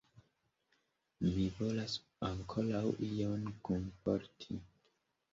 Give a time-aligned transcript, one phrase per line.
[1.33, 1.97] Mi volas
[2.29, 4.59] ankoraŭ ion kunporti.